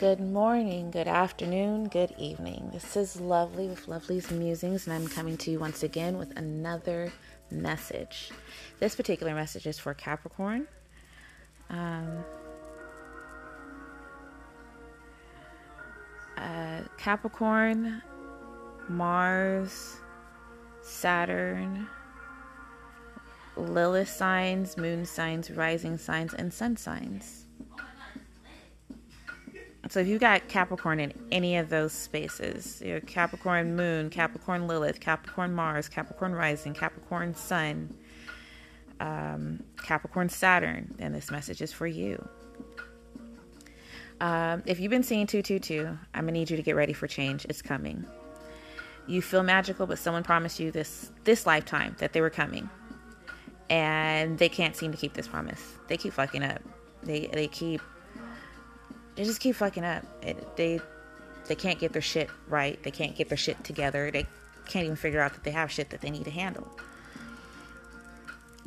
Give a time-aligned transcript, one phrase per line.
[0.00, 2.70] Good morning, good afternoon, good evening.
[2.72, 7.12] This is Lovely with Lovely's Musings, and I'm coming to you once again with another
[7.50, 8.30] message.
[8.78, 10.66] This particular message is for Capricorn.
[11.68, 12.24] Um,
[16.38, 18.00] uh, Capricorn,
[18.88, 19.98] Mars,
[20.80, 21.86] Saturn,
[23.54, 27.44] Lilith signs, moon signs, rising signs, and sun signs.
[29.90, 35.00] So if you've got Capricorn in any of those spaces, your Capricorn moon, Capricorn Lilith,
[35.00, 37.92] Capricorn Mars, Capricorn rising, Capricorn sun,
[39.00, 42.24] um, Capricorn Saturn, then this message is for you.
[44.20, 47.44] Um, if you've been seeing 222, I'm gonna need you to get ready for change.
[47.46, 48.06] It's coming.
[49.08, 52.70] You feel magical, but someone promised you this this lifetime that they were coming,
[53.68, 55.78] and they can't seem to keep this promise.
[55.88, 56.62] They keep fucking up.
[57.02, 57.80] They they keep
[59.20, 60.02] they just keep fucking up.
[60.22, 60.80] It, they
[61.46, 62.82] they can't get their shit right.
[62.82, 64.10] They can't get their shit together.
[64.10, 64.26] They
[64.66, 66.66] can't even figure out that they have shit that they need to handle.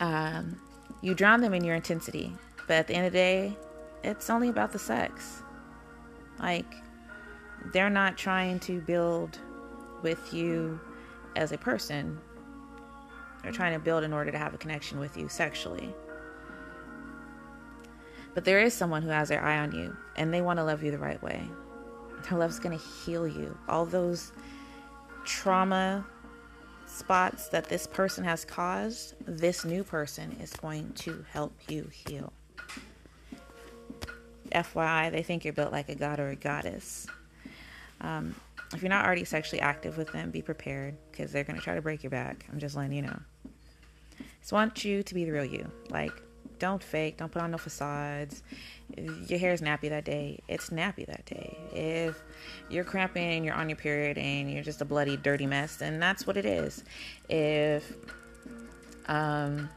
[0.00, 0.60] Um,
[1.02, 2.32] you drown them in your intensity,
[2.66, 3.56] but at the end of the day,
[4.02, 5.40] it's only about the sex.
[6.40, 6.74] Like
[7.72, 9.38] they're not trying to build
[10.02, 10.80] with you
[11.36, 12.18] as a person.
[13.44, 15.94] They're trying to build in order to have a connection with you sexually.
[18.34, 20.82] But there is someone who has their eye on you and they want to love
[20.82, 21.42] you the right way.
[22.28, 23.56] Their love's going to heal you.
[23.68, 24.32] All those
[25.24, 26.04] trauma
[26.86, 32.32] spots that this person has caused, this new person is going to help you heal.
[34.52, 37.06] FYI, they think you're built like a god or a goddess.
[38.00, 38.34] Um,
[38.74, 41.74] if you're not already sexually active with them, be prepared because they're going to try
[41.74, 42.46] to break your back.
[42.52, 43.18] I'm just letting you know.
[44.40, 45.70] Just want you to be the real you.
[45.90, 46.22] Like,
[46.60, 47.16] don't fake.
[47.16, 48.44] Don't put on no facades.
[49.26, 51.56] Your hair is nappy that day, it's nappy that day.
[51.72, 52.20] If
[52.68, 56.26] you're cramping you're on your period and you're just a bloody, dirty mess, then that's
[56.26, 56.84] what it is.
[57.28, 57.92] If,
[59.06, 59.68] um,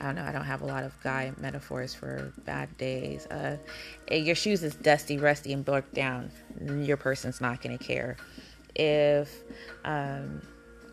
[0.00, 3.26] I don't know, I don't have a lot of guy metaphors for bad days.
[3.26, 3.56] Uh,
[4.10, 8.16] your shoes is dusty, rusty, and broke down, your person's not going to care.
[8.74, 9.32] If
[9.84, 10.42] um,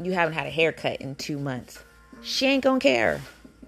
[0.01, 1.83] you haven't had a haircut in two months,
[2.21, 3.21] she ain't going to care.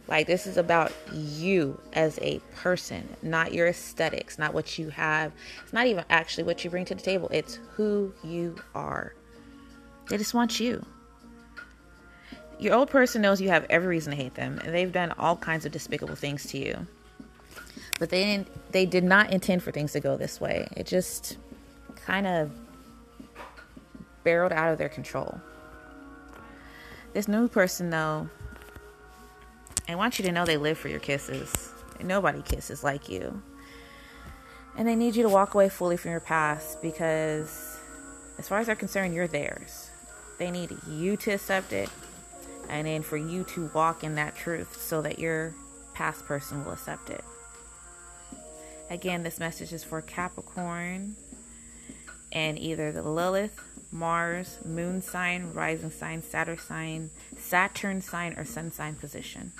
[0.10, 5.32] Like, this is about you as a person, not your aesthetics, not what you have.
[5.64, 9.14] It's not even actually what you bring to the table, it's who you are.
[10.10, 10.84] They just want you.
[12.58, 15.36] Your old person knows you have every reason to hate them, and they've done all
[15.36, 16.88] kinds of despicable things to you.
[18.00, 20.68] But they didn't, they did not intend for things to go this way.
[20.76, 21.38] It just
[21.96, 22.52] kind of
[24.24, 25.40] barreled out of their control.
[27.14, 28.28] This new person, though,
[29.90, 31.74] I want you to know they live for your kisses.
[32.00, 33.42] Nobody kisses like you.
[34.78, 37.80] And they need you to walk away fully from your past because,
[38.38, 39.90] as far as they're concerned, you're theirs.
[40.38, 41.90] They need you to accept it
[42.70, 45.56] and then for you to walk in that truth so that your
[45.96, 47.24] past person will accept it.
[48.92, 51.16] Again, this message is for Capricorn
[52.32, 53.60] and either the Lilith,
[53.92, 59.52] Mars, Moon sign, Rising sign, Saturn sign, Saturn sign, or Sun sign position.